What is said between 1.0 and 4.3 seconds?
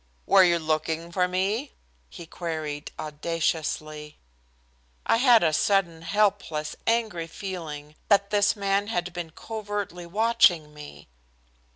for me?" he queried audaciously.